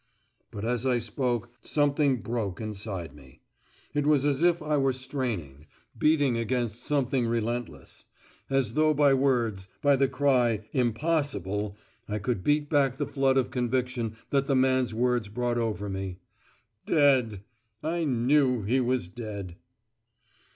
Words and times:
But 0.49 0.65
as 0.65 0.83
I 0.83 0.97
spoke, 0.97 1.51
something 1.61 2.23
broke 2.23 2.59
inside 2.59 3.15
me. 3.15 3.39
It 3.93 4.07
was 4.07 4.25
as 4.25 4.41
if 4.41 4.59
I 4.59 4.75
were 4.75 4.93
straining, 4.93 5.67
beating 5.95 6.37
against 6.37 6.81
something 6.81 7.27
relentless. 7.27 8.07
As 8.49 8.73
though 8.73 8.95
by 8.95 9.13
words, 9.13 9.67
by 9.83 9.95
the 9.95 10.07
cry 10.07 10.67
"impossible" 10.71 11.77
I 12.09 12.17
could 12.17 12.43
beat 12.43 12.67
back 12.67 12.97
the 12.97 13.05
flood 13.05 13.37
of 13.37 13.51
conviction 13.51 14.15
that 14.31 14.47
the 14.47 14.55
man's 14.55 14.91
words 14.91 15.27
brought 15.29 15.59
over 15.59 15.87
me. 15.87 16.17
Dead! 16.87 17.43
I 17.83 18.03
knew 18.05 18.63
he 18.63 18.79
was 18.79 19.07
dead. 19.07 19.55